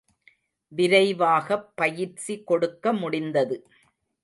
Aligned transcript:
விரைவாகப் 0.71 1.67
பயிற்சி 1.75 2.43
கொடுக்க 2.43 2.93
முடிந்தது. 2.93 3.67